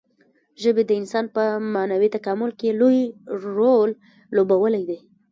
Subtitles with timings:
[0.61, 1.43] ژبې د انسان په
[1.73, 2.99] معنوي تکامل کې لوی
[3.57, 3.89] رول
[4.35, 4.99] لوبولی دی.